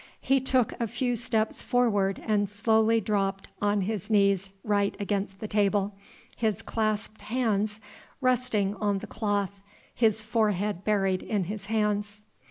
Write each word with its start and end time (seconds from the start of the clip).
He 0.19 0.39
took 0.41 0.73
a 0.79 0.87
few 0.87 1.15
steps 1.15 1.61
forward 1.61 2.23
and 2.25 2.49
slowly 2.49 2.99
dropped 2.99 3.49
on 3.61 3.81
his 3.81 4.09
knees 4.09 4.49
right 4.63 4.95
against 4.99 5.39
the 5.39 5.47
table, 5.47 5.93
his 6.35 6.63
clasped 6.63 7.21
hands 7.21 7.79
resting 8.19 8.73
on 8.77 8.97
the 8.97 9.05
cloth, 9.05 9.61
his 9.93 10.23
forehead 10.23 10.83
buried 10.83 11.21
in 11.21 11.43
his 11.43 11.67
hands. 11.67 12.23